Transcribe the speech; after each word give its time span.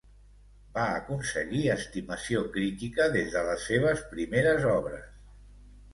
Va 0.77 0.85
aconseguir 1.01 1.61
estimació 1.73 2.43
crítica 2.57 3.09
des 3.19 3.31
de 3.37 3.47
les 3.51 3.69
seves 3.73 4.05
primeres 4.15 4.67
obres. 4.79 5.09